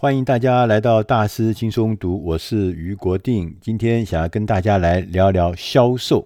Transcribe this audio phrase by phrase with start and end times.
[0.00, 3.58] 欢迎大家来到大师轻松读，我是余国定。
[3.60, 6.24] 今天想要跟大家来聊聊销售。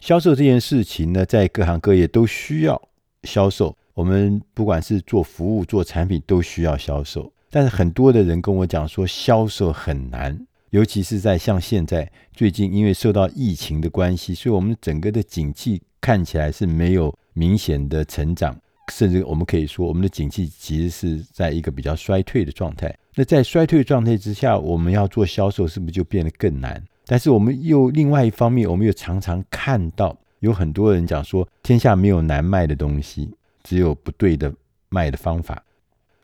[0.00, 2.82] 销售这件事情呢，在各行各业都需要
[3.22, 3.76] 销售。
[3.94, 7.32] 我们不管是做服务、做产品，都需要销售。
[7.48, 18.58] 但是很多的人跟我讲说，销售很难，尤其是在像现在最近，因为受到疫情的关系，所以我们整个的景气看起来是没有明显的成长。
[18.96, 22.94] 甚至我们可以说，我们的景气其实是在一个比较衰退的状态。
[23.14, 26.82] 那在衰退状态之下，我们要做销售，是不是就变得更难？
[27.06, 33.30] 但是我们又另外一方面，我们又常常看到有很多人讲说，天下没有难卖的东西，
[33.64, 34.52] 只有不对的
[34.88, 35.62] 卖的方法。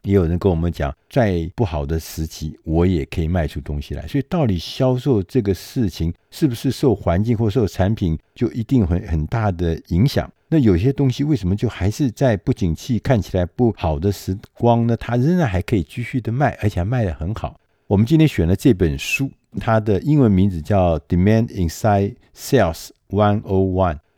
[0.02, 4.06] 也有人跟我们讲，在不好的时期，我也可以卖出东西来。
[4.06, 10.30] 所以，到底销售这个事情，是不是受环境或受产品就一定会很大的影响？
[10.48, 14.96] 那有些东西为什么就还是在不景气、看起来不好的时光呢？
[14.96, 17.60] 它仍然还可以继续的卖，而且还卖得很好。
[17.86, 19.30] 我们今天选了这本书，
[19.60, 23.42] 它的英文名字叫《Demand Inside Sales 101》，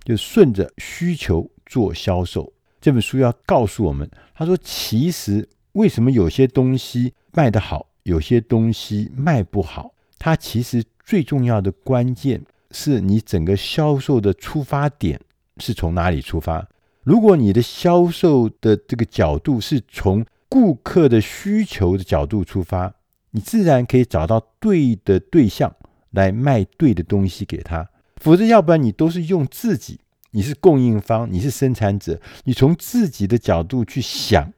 [0.04, 2.52] 就顺着需求做销售。
[2.80, 5.48] 这本书要告诉我们，他说，其实。
[5.74, 9.94] 为什么有些东西卖得好，有些东西卖不好？
[10.18, 12.42] 它其实最重要的关键
[12.72, 15.20] 是你整个销售的出发点
[15.60, 16.66] 是从哪里出发。
[17.04, 22.92] 如果你的销售的这个角度是从顾客的需求的角度出发，
[23.30, 25.72] 你自然可以找到对的对象
[26.10, 27.88] 来卖对的东西给他。
[28.16, 30.00] 否则，要不然你都是用自己，
[30.32, 34.52] 你是供应方，你是生产者，你从自己的角度去想。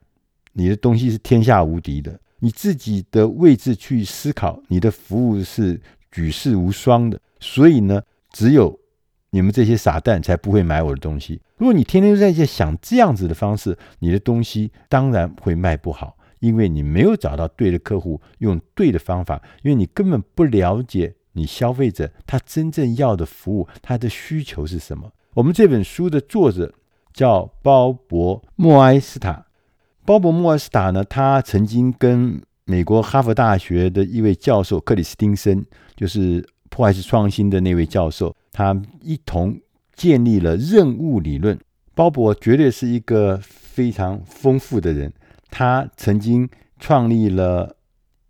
[0.55, 8.79] 你的东西是天下无敌的，你自己的位置去思考，你的服务是举世无双的，所以呢，只有
[9.33, 11.41] 你们这些傻蛋才不会买我的东西。
[11.57, 25.11] 如果你天天都在这想这样子的方式，你的东西当然会卖不好，因为你没有找到对的客户，用对的方法，因为你根本不了解你消费者他真正要的服务，他的需求是什么。
[25.35, 26.75] 我们这本书的作者
[27.15, 29.47] 叫鲍勃·莫埃斯塔。
[30.05, 35.65] 鲍勃·莫埃斯塔呢，他曾经跟美国哈佛大学的一位教授克里斯汀森，
[35.97, 39.59] 就是破坏式创新的那位教授，他一同
[39.97, 41.59] 建立了任务理论。
[41.95, 45.13] 鲍勃绝对是一个非常丰富的人，
[45.51, 46.49] 他曾经
[46.79, 47.77] 创立了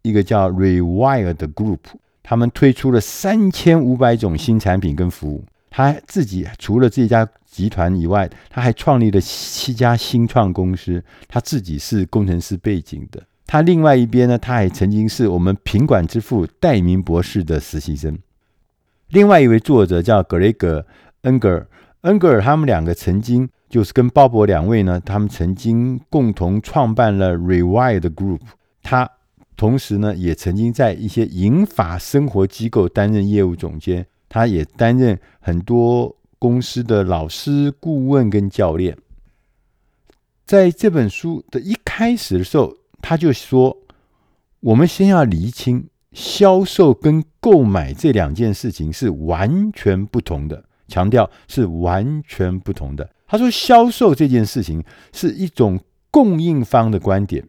[0.02, 1.78] 一个叫 Rewire 的 Group，
[2.22, 5.44] 他们推出了三千五百种新产品跟服务。
[5.70, 11.02] 他自己除了这家集团以外，他还创立了七家新创公司。
[11.28, 13.22] 他自己是工程师背景的。
[13.46, 18.18] 他另外一边呢，他还曾经是我们品管之父戴明博士的实习生。
[19.12, 20.80] 另外一位作者叫格雷格·
[21.22, 21.68] 恩格尔，
[22.00, 28.40] 恩格尔他们两个曾经就是跟鲍勃两位呢，他们曾经共同创办了 Rewire 的 Group。
[28.82, 29.10] 他
[29.54, 34.06] 同时呢，也曾经在一些银发生活机构担任业务总监。
[34.30, 38.96] 他也担任很多公司的老师、顾问跟教练。
[40.46, 43.76] 在这本书的一开始的时候，他就说
[44.60, 55.80] ：“我们先要厘清销售跟购买这两件事情是完全不同的，强调是完全不同的。”他说：“销售这件事情是一种
[56.10, 57.46] 供应方的观点，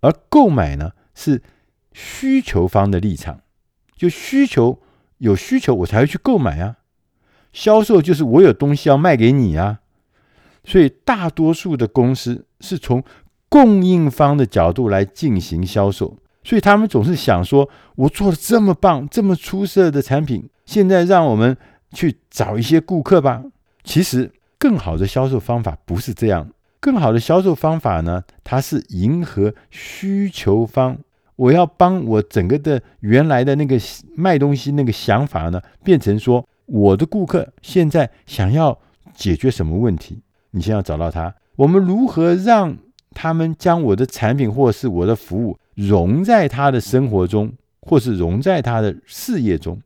[0.00, 1.42] 而购买呢是
[1.92, 3.40] 需求方的立场，
[3.96, 4.78] 就需求。”
[5.22, 6.78] 有需求我才会去购买啊，
[7.52, 9.78] 销售就是我有东西要卖给你啊，
[10.64, 13.04] 所以大多数的公司是从
[13.48, 21.56] 供应方的角度来进行销售，所以他们总是想说，我做的这么棒、这么出色的产品，现在让我们
[21.92, 23.42] 去找一些顾客吧。
[23.84, 26.48] 其实更好的销售方法不是这样，
[26.80, 30.98] 更好的销售方法呢，它是迎合需求方。
[31.36, 33.76] 我要帮我整个的原来的那个
[34.14, 38.78] 卖东西那个想法呢，变成说我的顾客现在想要
[39.14, 40.20] 解决什么问题？
[40.50, 41.34] 你先要找到他。
[41.56, 42.76] 我们如何让
[43.12, 49.80] 他们将我的产品或是我的服务融在他的生活中，或是融在他的事业中？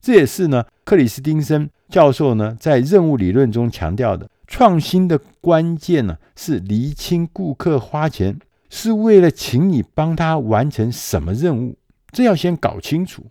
[0.00, 8.38] 这也是呢，克里斯汀森教授呢在任务理论中强调的创新的关键呢，是厘清顾客花钱。
[8.70, 11.76] 是为了请你帮他完成什么任务，
[12.10, 13.24] 这要先搞清楚，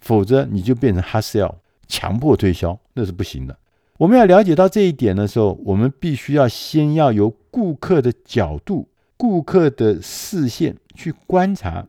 [0.00, 1.54] 否则你就变成 hard sell，
[1.88, 3.58] 强迫推销，那是不行的。
[3.96, 8.86] 我们要了解到这一点的时候，我们必须要先要由顾客的角度、
[9.16, 11.86] 顾客的视线去观察，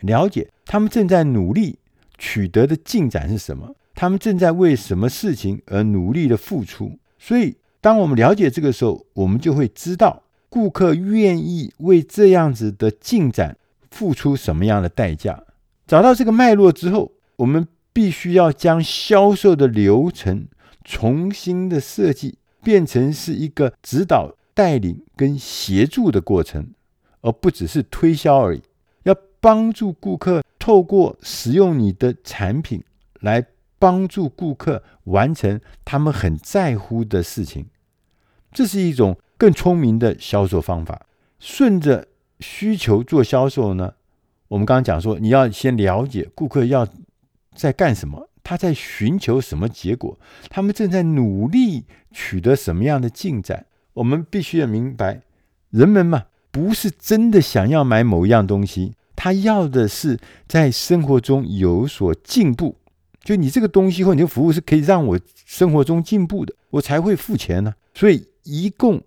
[0.00, 1.78] 了解他们正在努力
[2.18, 6.98] 取得的进展是什么，他们正在为什么事情而努力的付出。
[7.18, 10.22] 所以，当我们了解这个时候，我们就会知道。
[10.48, 13.56] 顾客愿意为这样子的进展
[13.90, 15.42] 付出什么样的代价。
[15.84, 20.46] 找到这个脉络之后，我们必须要将销售的流程
[20.84, 26.70] 重新的设计，变成是一个指导、带领跟协助的过程，
[27.20, 28.62] 而不只是推销而已。
[29.02, 32.82] 要帮助顾客透过使用你的产品，
[33.20, 33.44] 来
[33.78, 37.66] 帮助顾客完成他们很在乎的事情。
[38.52, 41.04] 这是一种更聪明的销售方法。
[41.38, 42.08] 顺着
[42.40, 43.94] 需求做销售呢？
[44.48, 46.86] 我们刚刚讲说，你要先了解顾客要
[47.54, 50.18] 在干什么，他在寻求什么结果，
[50.48, 53.66] 他们正在努力取得什么样的进展。
[53.94, 55.22] 我们必须要明白，
[55.70, 62.76] 人们嘛，不是真的想要买某一样东西，他要的是在生活中有所进步。
[63.22, 67.74] 就你这个东西或你的服务是可以让我生活中进步的，我才会付钱呢。
[67.94, 69.02] 所以一共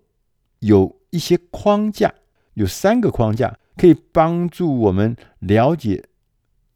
[0.58, 2.12] 有一些框架，
[2.54, 3.56] 有三个框架。
[3.76, 6.02] 可以帮助我们了解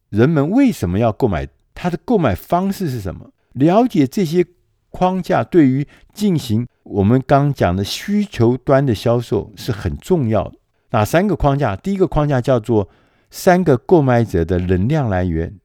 [0.09, 3.32] 人们为什么要购买，他的购买方式是什么？
[3.55, 4.47] 了解这些
[4.93, 5.85] 框架对于
[6.15, 10.53] 进行我们刚讲的需求端的销售是很重要的。
[10.91, 11.75] 哪三个框架？
[11.75, 12.89] 第一个框架叫做
[13.31, 15.59] 三个购买者的能量来源，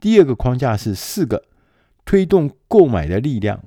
[0.00, 1.44] 第二个框架是四个
[2.04, 3.62] 推动购买的力量，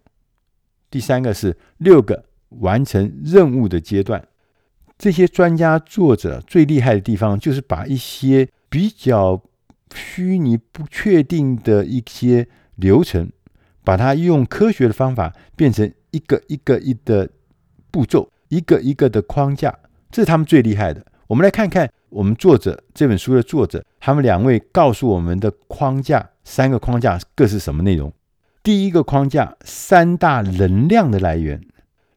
[0.92, 4.28] 第三个是六个完成任务的阶段。
[4.98, 9.42] 这些专家作者最厉害的地方，就是把一些比较
[9.94, 13.32] 虚拟、不确定的一些流程，
[13.86, 17.30] 把它用科学的方法变成一个一个一的
[17.92, 19.74] 步骤，一个一个的框架，
[20.12, 21.06] 这是他们最厉害的。
[21.28, 28.12] 我们来看看我们作者这本书的作者，他们两位告诉我们的框架，三个框架各是什么内容？
[28.62, 31.62] 第一个框架，三大能量的来源。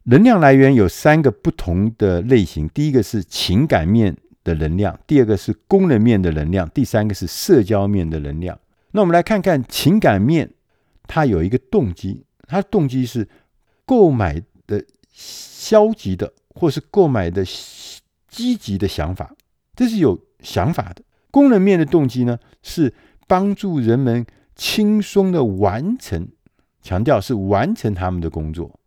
[0.04, 8.58] 能量来源有三个不同的类型，第一个是情感面的能量，第二个是功能面的能量，第三个是社交面的能量。
[8.92, 10.50] 那我们来看看情感面，
[11.08, 13.28] 他有一个动机，他的动机是
[13.84, 17.44] 购买的消极的，或是购买的
[18.28, 19.34] 积极的想法，
[19.74, 21.02] 这是有想法的。
[21.30, 22.94] 功能面的动机呢，是
[23.26, 24.24] 帮助人们
[24.54, 26.28] 轻松的完成，
[26.82, 28.78] 强调是完成他们的工作。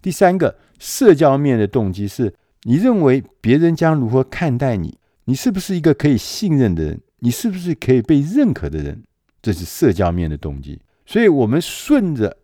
[0.00, 4.98] 第三个社交面的动机是，你认为别人将如何看待你？
[5.24, 7.00] 你是不是一个可以信任的人？
[7.20, 9.02] 你是不是可以被认可的人？
[9.40, 10.80] 这是社交面的动机。
[11.12, 12.38] 所以，我们顺着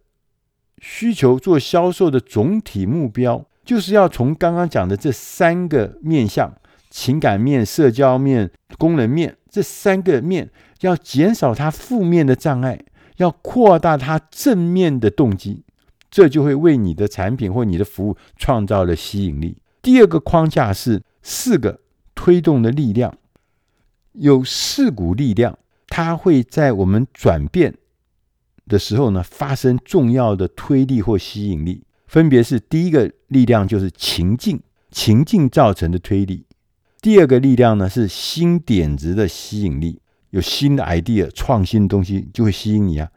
[0.82, 6.54] 需求做销售的总体目标，就是要从刚刚讲的这三个面向：
[6.90, 10.50] 情感面、社交面、功能面这三个面，
[10.82, 12.78] 要减少它负面的障碍，
[13.16, 15.64] 要扩大它正面的动机。
[16.10, 19.56] 这就会为你的产品或你的服务创造了吸引力。
[19.80, 21.80] 第二个框架是四个
[22.14, 23.16] 推动的力量，
[24.12, 27.74] 有四股力量，它会在我们转变
[28.68, 31.82] 的时候呢，发生重要的推力或吸引力。
[32.06, 34.60] 分别是第一个力量就是情境，
[34.90, 36.44] 情境造成的推力；
[37.02, 40.00] 第二个力量呢是新点子的吸引力，
[40.30, 43.10] 有新的 idea、创新的东西就会吸引你啊。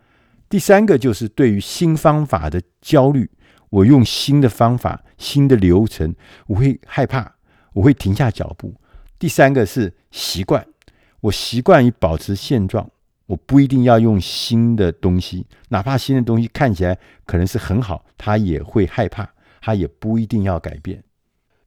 [0.49, 3.29] 第三个就是对于新方法的焦虑，
[3.69, 6.13] 我用新的方法、新的流程，
[6.47, 7.35] 我会害怕，
[7.71, 8.75] 我会停下脚步。
[9.17, 10.67] 第三个是习惯，
[11.21, 12.89] 我习惯于保持现状，
[13.31, 19.29] 我不一定要用新的东西，哪怕新的东西看起来可能是很好，他也会害怕，
[19.61, 21.01] 他也不一定要改变。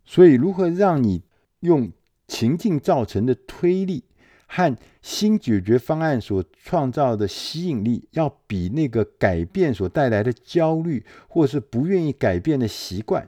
[0.05, 1.23] 所以，如何让你
[1.61, 1.91] 用
[2.29, 4.05] 情境造成的推力，
[4.47, 13.27] 和新解决方案所创造的吸引力，要比那个改变所带来的焦虑，或是不愿意改变的习惯，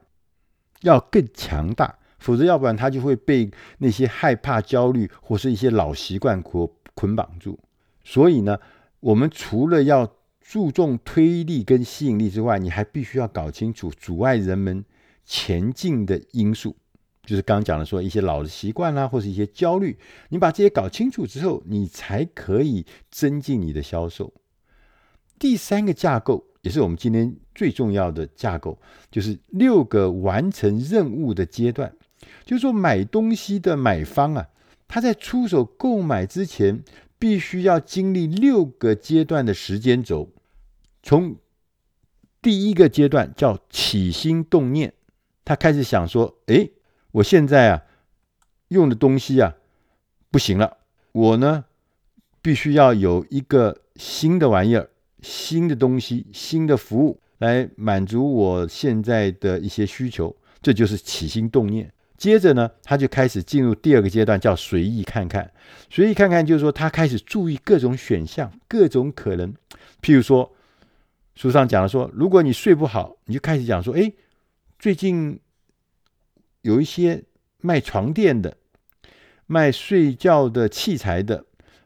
[0.83, 1.99] 要更强大。
[2.19, 7.59] 否则，要不然他就会被那些害怕、焦虑或是一些老习惯捆捆绑住。
[8.09, 8.57] 所以呢，
[9.01, 14.85] 我们除了要注重推力跟吸引力之外，你还必须要搞清楚阻碍人们
[15.25, 16.77] 前进的因素。
[17.25, 19.99] 就是刚刚讲的说一些老的习惯啦，或是一些焦虑，
[20.29, 24.33] 你把这些搞清楚之后，你才可以增进你的销售。
[25.37, 28.79] 第三个架构也是我们今天最重要的架构，
[29.11, 31.93] 就是六个完成任务的阶段。
[32.45, 34.47] 就是说，买东西的买方啊，
[34.87, 36.85] 他在出手购买之前，
[37.19, 40.31] 必须要经历六个阶段的时间轴。
[41.03, 41.37] 从
[42.43, 44.93] 第一个阶段叫起心动念，
[45.45, 46.73] 他开始想说，诶。
[47.13, 47.83] 我现在啊，
[48.69, 49.55] 用的东西啊
[50.31, 50.77] 不行了，
[51.13, 51.65] 我呢
[52.43, 54.91] 必须要有一个新的玩意儿、
[55.23, 61.91] 新的东西、新的服务来满足我现在的一些需求，这就是起心动念。
[62.17, 65.51] 接着呢，他就开始进入第二个阶段，叫随意看看。
[65.91, 69.53] 随意看看就是说，他开始注意各种选项、各种可能。
[70.01, 70.55] 譬如说，
[71.35, 74.13] 书上讲了说，如果你睡不好，你就开始讲说，哎，
[74.79, 75.39] 最近
[76.63, 77.23] 有一些
[77.61, 78.57] 卖床垫的、
[79.47, 81.45] 卖睡觉的器材的，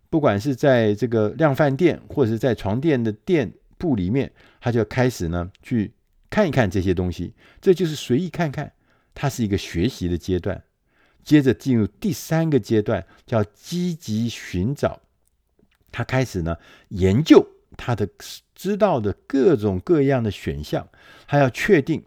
[0.08, 5.92] 不管是在这个量贩店或者是在床垫的店铺里面，他就开始呢去
[6.28, 7.34] 看一看这些东西。
[7.60, 8.72] 这就是随意看看。
[9.14, 10.62] 它是一个学习的阶段，
[11.22, 15.00] 接着进入第三个阶段，叫积极寻找。
[15.92, 16.56] 他开始呢
[16.90, 17.44] 研究
[17.76, 18.08] 他的
[18.54, 20.88] 知道的各种各样的选项，
[21.26, 22.04] 他要确定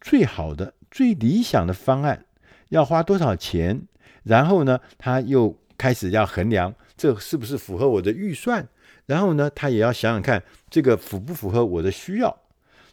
[0.00, 2.26] 最好的、最理想的方案
[2.70, 3.82] 要花多少钱，
[4.24, 8.68] 然后呢，他又开始要衡量这是不是符合我的预算，
[9.06, 12.42] 然后呢，他也要想想看这个符不符合我的需要，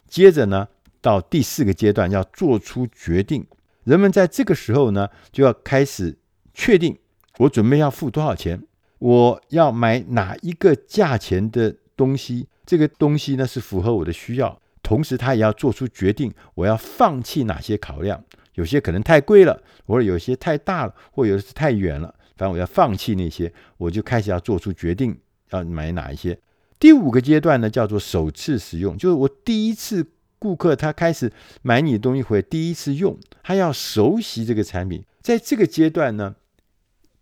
[0.08, 0.68] 接着呢。
[1.02, 3.46] 到第四个阶段要做出决定，
[3.84, 6.18] 人们在这个时候呢，就要开始
[6.52, 6.98] 确定
[7.38, 8.62] 我准备要付多少钱，
[8.98, 18.22] 我要买哪一个价钱的东西，这个东西呢是符合我的需要，同时他也要做出决定，我要放弃哪些考量，
[18.54, 25.18] 有些可能太贵了，或者有些太大了，或有的是太远了，反正我要放弃那些，我就开始要做出决定，
[25.50, 26.38] 要买哪一些。
[26.78, 30.06] 第五个阶段呢，叫做首次使用，就是我第一次。
[30.40, 31.30] 顾客他开始
[31.60, 35.04] 买你的东西回，第一次用，他要熟悉这个产品。
[35.20, 36.34] 在这个阶段呢，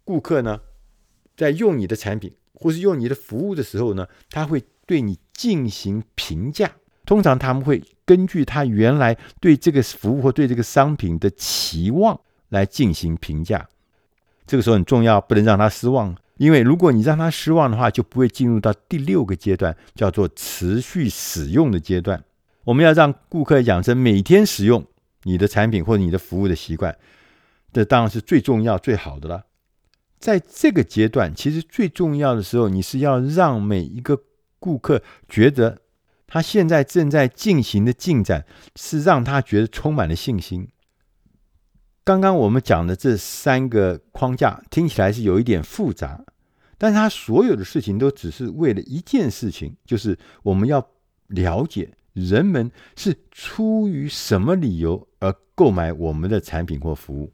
[0.04, 0.60] 顾客呢，
[1.36, 6.70] 在用你的产品或是用你的服务的时候呢，他会对你进行评价。
[7.04, 12.20] 通常他们会根据他原来对这个服务或对这个商品的期望
[12.50, 13.68] 来进行评价。
[14.46, 22.22] 这个时候很重要，不能让他失望，因为如果你让他失望的话，就不会进入到第六个阶段，叫做持续使用的阶段。
[22.68, 24.86] 我们要让顾客养成每天使用
[25.22, 26.94] 你的产品或者你的服务的习惯，
[27.72, 29.46] 这当然是最重要、最好的了。
[30.18, 34.20] 在这个阶段，其实最重要的时候，你是要让每一个
[34.58, 35.78] 顾客觉得
[36.26, 38.44] 他现在正在进行的进展
[38.76, 40.68] 是让他觉得充满了信心。
[42.04, 46.22] 刚刚我们讲的这三个框架听起来是有一点复杂，
[46.76, 50.86] 但是他所有的事情都只是为了一件事情，就是我们要
[51.28, 51.94] 了解。
[52.26, 57.32] 人们是出于什么理由而购买我们的产品或服务？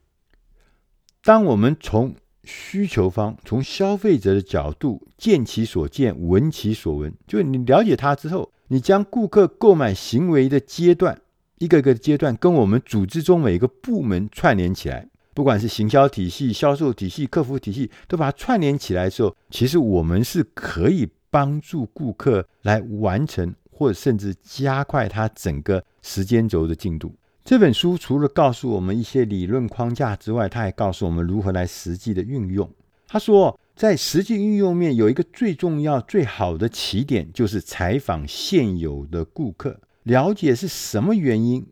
[1.22, 2.14] 当我们从
[2.44, 11.18] 需求方、从消费者的角度见其所见、闻其所闻，就你了解他之后，你将顾客购买行为的阶段
[11.58, 23.54] 一个个阶段跟我们组织中每一个部门串联起来，不管是行销体系、销售体系、客服体系，都把它串联起来的时候，其实我们是可以帮助顾客来完成。
[23.74, 27.12] 或者甚至加快它整个时间轴的进度。
[27.44, 32.70] 这本书除了告诉我们一些理论框架之外，它还告诉我们如何来实际的运用。
[33.06, 41.66] 他说，在实际运用面有一个最重要、最好的起点，就是采访现有的顾客，了解是什么原因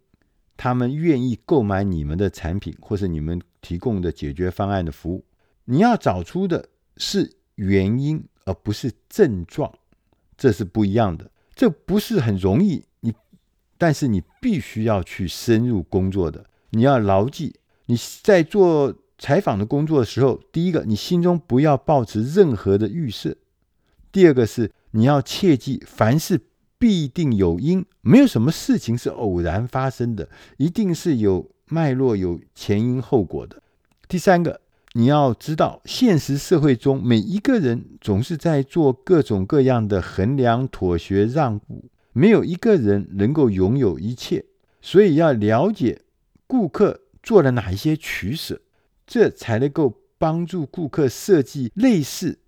[0.56, 5.25] 他们愿意购买你们的产品，或是你们提供的解决方案的服务。
[5.64, 6.68] 你要找出的
[6.99, 9.73] 是原因，而不是症状，
[10.37, 11.28] 这是不一样的。
[11.62, 13.14] 这不是很容易，你，
[13.78, 16.45] 但是你必须要去深入工作的。
[16.71, 17.54] 你要牢记，
[17.87, 23.37] 你在做采访的工作的时候，第一个，你心中不要抱持任何的预设；
[24.11, 26.40] 第二个是，你要切记，凡事
[26.81, 33.62] 必定有因，没有什么事情是偶然发生的，一定是有脉络、有前因后果的。
[34.09, 34.61] 第三个。
[34.94, 44.44] 你要知道，现实社会中每一个人总是在做各种各样的衡量、妥协、让步，没有一个人能够拥有一切。
[44.82, 46.02] 所以要了解
[46.46, 48.61] 顾客做了哪一些取舍，
[49.06, 52.38] 这才能够帮助顾客设计类似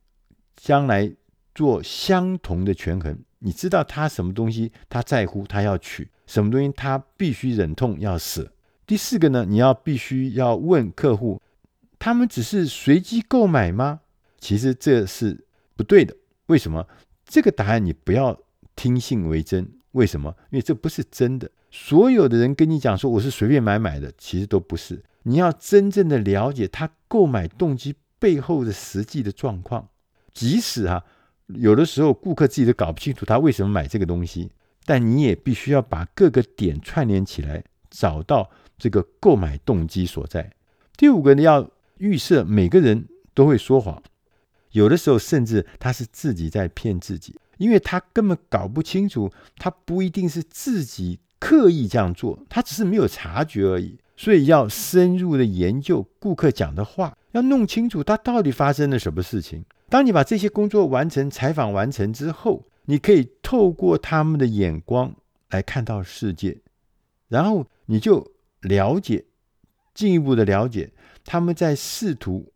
[0.54, 1.14] 将来
[1.54, 3.18] 做相同的权衡。
[3.38, 8.52] 你知道他什么东西他在乎，他要取；什么东西他必须忍痛要舍。
[8.86, 11.40] 第四个呢，你要必须要问客户。
[12.04, 14.00] 他们只是随机购买吗？
[14.38, 16.14] 其实这是不对的。
[16.49, 16.87] 为什么？
[17.25, 18.38] 这个答案你不要
[18.76, 19.66] 听信为真。
[19.92, 20.37] 为什么？
[20.50, 21.50] 因为这不是真的。
[21.70, 25.02] 所有的人跟你讲说我是随便买买的，其实都不是。
[25.23, 29.88] 你要真正的了解他购买动机背后的实际的状况。
[30.34, 31.02] 即使啊，
[31.46, 34.50] 有的时候顾客自己都搞不清楚他为什么买这个东西，
[34.84, 40.52] 但你也必须要把各个点串联起来，找到这个购买动机所在。
[40.99, 41.70] 第五个呢，要。
[41.98, 44.02] 预设每个人都会说谎，
[44.72, 53.98] 有的时候甚至他是自己在骗自己，因为他根本搞不清楚，他不一定是自己刻意这样做，他只是没有察觉而已。
[54.16, 59.64] 所以要深入的研究顾客讲的话，要弄清楚他到底发生了什么事情。
[59.88, 65.14] 当你把这些工作完成、采访完成之后，你可以透过他们的眼光
[65.50, 66.58] 来看到世界，
[67.28, 69.24] 然后你就了解，
[69.92, 70.92] 进一步的了解
[71.25, 72.52] 他们在试图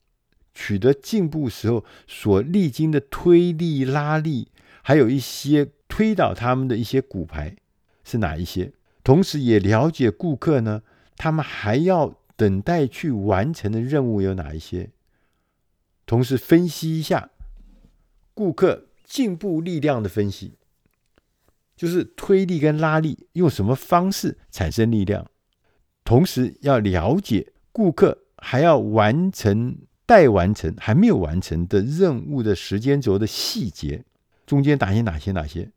[0.55, 4.49] 取得进步时候所历经的推力、拉力，
[4.83, 7.57] 还有一些推倒他们的一些骨牌
[8.05, 8.73] 是哪一些，
[9.03, 10.83] 同时也了解顾客呢。
[11.17, 14.91] 他们还要等待去完成的任务有哪一些？
[16.07, 17.31] 同时分析一下
[18.35, 20.55] 顾客进步力量的分析，
[21.75, 25.29] 就是推力跟拉力用什么方式产生力量。
[26.05, 29.77] 同时要了解顾客还要完成
[30.07, 34.05] 待完成还没有完成的任务的时间轴的细节，
[34.47, 35.71] 中间哪些哪些哪些，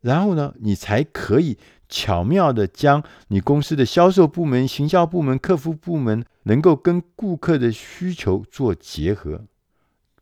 [0.00, 1.58] 然后呢，你才可以。
[1.90, 9.46] 巧妙地将你公司的销售部门、行销部门、客服部门能够跟顾客的需求做结合、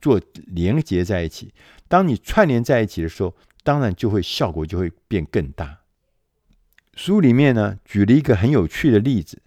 [0.01, 1.53] 做连接在一起。
[1.89, 3.35] 当你串联在一起的时候，
[3.65, 5.81] 当然就会效果就会变更大。
[6.95, 9.43] 书里面呢举了一个很有趣的例子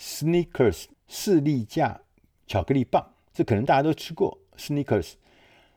[0.00, 2.00] ：Snickers 士力架
[2.46, 4.38] 巧克力棒，这可能大家都吃过。
[4.56, 5.12] Snickers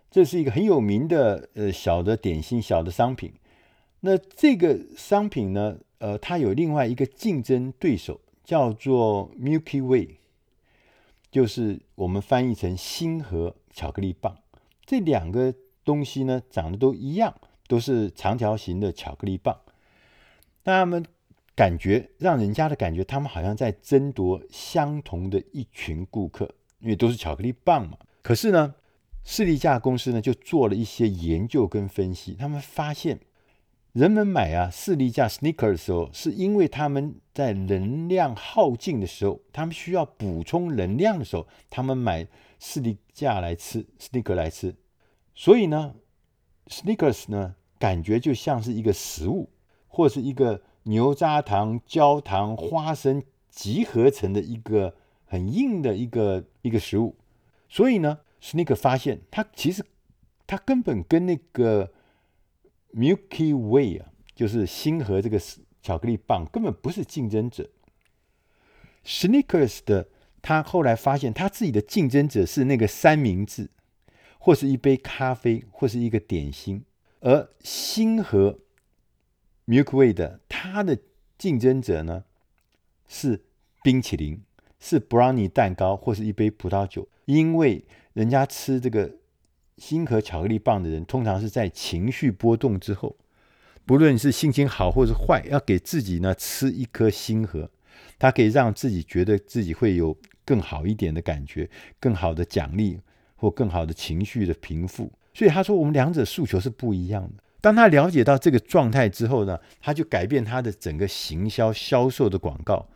[0.10, 3.34] 这是一个很有名的呃小的点心、小的商品。
[4.00, 10.18] 那这个商品呢，呃，它有另外一个竞争对手，叫做 Milky Way，
[11.32, 14.38] 就是我们翻译成星河巧克力棒。
[14.86, 15.54] 这两个
[15.86, 17.34] 东西呢，长得都一样，
[17.68, 19.62] 都是长条形的巧克力棒。
[20.66, 21.06] 那他们
[21.56, 27.98] 感觉让人家的感觉，他们好像在争夺相同的一群顾客，因为都是巧克力棒嘛。
[28.22, 28.76] 可是呢，
[29.24, 33.20] 士力架公司呢，就做了一些研究跟分析，他们发现。
[33.92, 44.74] 人们买啊士力架 Snickers 的时候，是因为他们在能量耗尽的时候，他们需要补充能量的时候，他们买士力架来吃 snicker 来吃。
[45.36, 45.94] 所以呢
[46.66, 49.52] ，Snickers 呢，感觉就像是一个食物，
[49.88, 57.16] 或是一个牛轧糖、焦糖、花生集合成的一个很硬的一个一个食物。
[57.68, 59.86] 所以呢，Snickers 发现它其实
[60.48, 61.92] 它根本跟那个。
[62.96, 65.42] Milky Way 啊，就是星河这个
[65.82, 67.68] 巧克力棒根本不是竞争者。
[69.04, 70.10] Snickers 的
[70.44, 73.72] 他后来发现他自己的竞争者是那个三明治，
[74.38, 76.86] 或是一杯咖啡，或是一个点心。
[77.22, 78.60] 而星河
[79.68, 80.98] Milky Way 的他的
[81.38, 82.24] 竞争者呢，
[83.08, 83.42] 是
[83.82, 84.42] 冰淇淋，
[84.80, 87.08] 是 Brownie 蛋糕，或是一杯葡萄酒。
[87.26, 89.16] 因为人家吃这个。
[89.76, 93.18] 星河巧克力棒的人，通常是在情绪波动之后，
[93.86, 97.70] 不论是心情好或是坏，要给自己呢吃一颗星河，
[98.20, 101.68] 它可以让自己觉得自己会有更好一点的感觉，
[102.00, 103.02] 更好的奖励
[103.36, 105.12] 或更好的情绪的平复。
[105.34, 107.43] 所以他说，我们两者诉求是不一样的。
[107.64, 112.90] 当他了解到这个状态之后呢，他就改变他的整个行销销售的广告，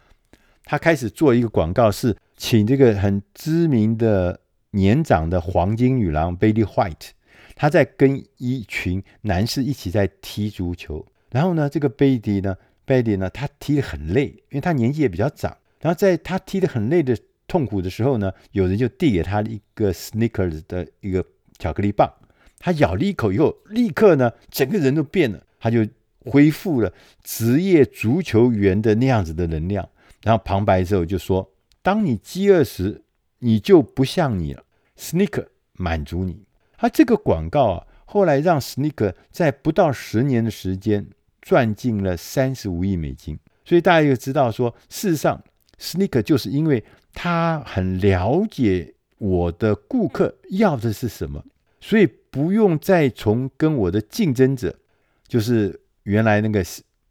[0.66, 4.42] 他开始做一个广告，是请这个很知名的。
[4.72, 7.12] 年长的黄金女郎 Betty White，
[7.56, 11.04] 她在跟一群男士一起在踢足球。
[11.32, 15.58] 然后呢，这个 Betty 呢，Betty 呢，她踢得很累，因为她年纪也比较长。
[15.80, 21.26] 然后在她踢得很累的痛苦的时候呢，有人就递给她一个 Snickers 的一个
[21.58, 22.14] 巧克力棒。
[22.60, 25.86] 他咬了一口以后，立刻呢，整个人都变了，他就
[26.20, 26.94] 恢复了
[27.24, 29.88] 职业足球员的那样子的能量。
[30.24, 31.50] 然后旁白之后就说
[31.82, 33.04] ：“当你饥饿时。”
[33.40, 34.64] 你就不像你了
[34.98, 36.44] ，Snickers 满足你。
[36.76, 41.06] 他这个广告啊，后来让 Snickers 在不到十年的时间
[41.40, 43.38] 赚进了三十五亿美金。
[43.64, 45.40] 所以大家就知道说，事实上
[45.80, 51.46] ，Snickers 就是因为他很了解我的顾客要的是什么，
[51.88, 54.78] 所以不用再从跟我的竞争者，
[55.26, 56.62] 就是原来那个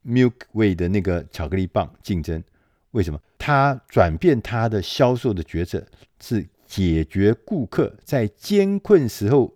[0.05, 2.45] Milky Way 的那个巧克力棒竞争。
[2.91, 3.19] 为什么？
[3.39, 5.83] 他转变他的销售的决策，
[6.21, 9.51] 是解决顾客在艰困时候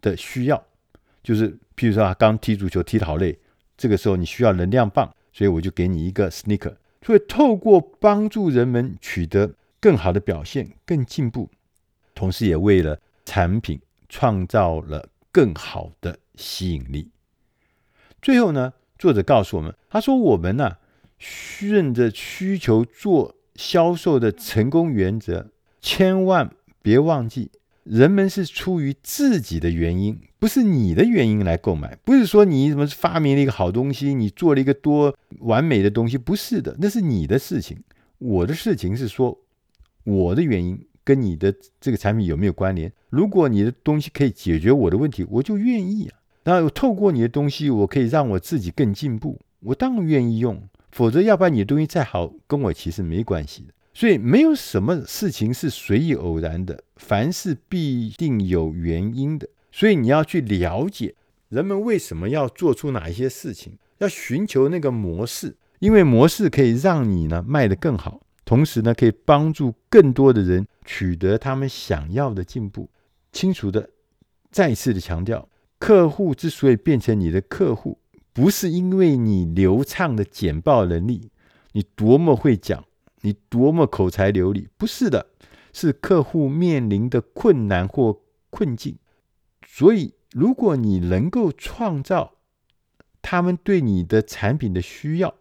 [0.00, 0.66] 的需要。
[1.22, 3.38] 就是譬如说，他刚踢足球踢得好累，
[3.76, 6.74] 这个时候你需要能量棒，所以我就给你一个 sneaker。
[7.02, 11.50] 所以透过帮助人们取得更好的表现、更进步，
[12.14, 13.78] 同时也为了产品
[14.16, 17.10] 创造了更好的吸引力。
[18.22, 20.78] 最后呢，作者告诉我们，他说：“我们呢、”
[21.20, 25.50] 顺着需求做销售的成功原则，
[25.82, 26.50] 千万
[26.80, 27.50] 别忘记，
[27.84, 31.94] 人们是出于自己的原因，不是你的原因来购买。
[31.96, 37.84] 不是说你什么发明了一个好东西，你做了一个多完美的东西，不是的，那是你的事情。
[38.16, 39.38] 我的事情是说
[40.04, 42.92] 我的原因跟你的这个产品有没有关联？
[43.10, 46.18] 如果你的东西可以解决我的问题，我就愿意啊。
[46.42, 50.60] 那我透过你的东西，我可以让我自己更进步，我当然愿意用。
[50.90, 53.72] 否则，要不然你的东西再好，跟我其实没关系的。
[53.94, 59.48] 所以，没有什么事情是随意偶然的，凡事必定有原因的。
[59.70, 61.14] 所以，你要去了解
[61.48, 72.88] 人们为什么要做出哪一些事情，要寻求那个模式，因为模式可以让你呢卖得更好，同时呢可以帮助更多的人取得他们想要的进步。
[73.30, 73.90] 清楚的，
[74.50, 75.46] 再次的强调，
[75.78, 77.98] 客户之所以变成你的客户。
[78.32, 81.30] 不是因为你流畅的简报能力，
[81.72, 82.84] 你多么会讲，
[83.22, 85.26] 你多么口才流利，不是的，
[85.72, 88.98] 是客户面临的困难或困境。
[89.66, 92.34] 所以，如果你能够创造
[93.22, 95.34] 他们对你的产品的需要，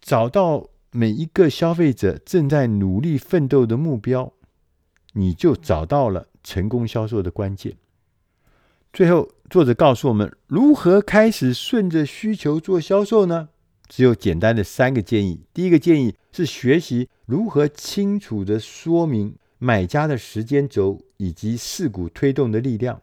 [0.00, 4.32] 找到每一个消费者正在努力奋斗的目标，
[5.12, 7.76] 你就找到了成功销售的关键。
[8.92, 13.50] 最后，作者告诉我们如何开始顺着需求做销售呢？
[13.86, 15.40] 只有简单的三个建议。
[15.52, 23.00] 第一个建议是学习如何清楚地说明买家的时间轴以及事故推动的力量。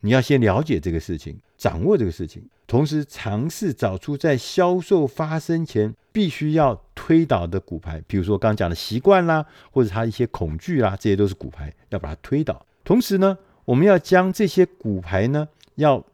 [0.00, 12.66] 你要先了解这个事情，掌握这个事情，同时尝试找出在销售发生前必须要推倒的骨牌，比如说刚刚讲的习惯啦，或者他一些恐惧啦，这些都是骨牌，要把它推倒。
[12.82, 16.04] 同时呢，我们要将这些骨牌呢，要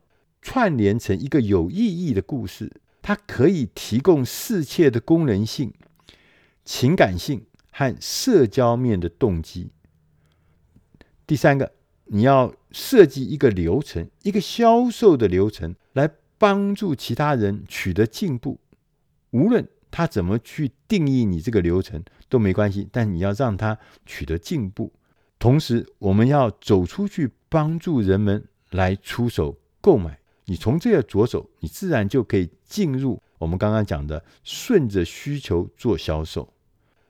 [0.42, 5.72] 串联成一个有意义的故事，它可以提供世界的功能性、
[6.62, 9.70] 情感性和社交面的动机。
[11.26, 11.72] 第三个，
[12.05, 18.61] 你要设计一个流程，一个销售的流程，来帮助其他人取得进步。
[19.31, 24.92] 无论他怎么去定义你这个流程都没关系，但你要让他取得进步。
[25.38, 30.18] 同时，我们要走出去，帮助人们来出手购买。
[30.46, 36.52] 你从这个着手，你自然就可以进入我们刚刚讲的顺着需求做销售。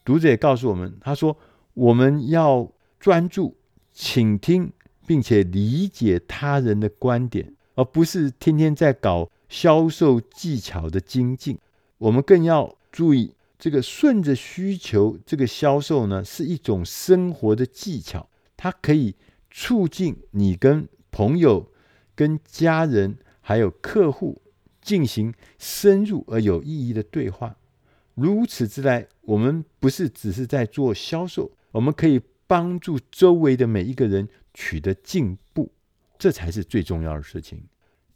[0.05, 1.37] 读者也告诉我们，他说
[1.75, 3.57] ：“我们要专注
[3.93, 4.73] 倾听，
[5.07, 11.59] 并且理解他人的观点，而不是天天在搞销售技巧的精进。
[12.03, 19.15] 我们更要注意。”这个顺着需求，这个销售呢，是一种生活的技巧，它可以
[19.53, 21.71] 促进你跟朋友、
[22.17, 24.43] 跟家人还有客户
[24.81, 27.57] 进行深入而有意义的对话。
[28.17, 35.71] 如此之来，我们不是只是在做销售，我们可以帮助周围的每一个人取得进步，
[36.19, 37.63] 这才是最重要的事情。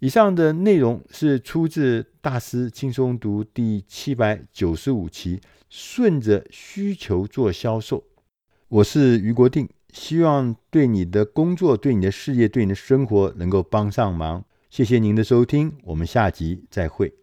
[0.01, 8.05] 以上的内容是出自《大师轻松读》第七百九十五期，顺着需求做销售。
[8.69, 14.45] 我是于国定，希望对你的工作、对你的事业、对你的生活能够帮上忙。
[14.69, 17.15] 谢谢您的收听，我们下集再会。